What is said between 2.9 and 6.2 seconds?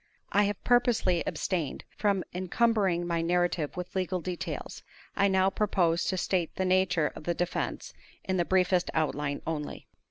my narrative with legal details. I now propose to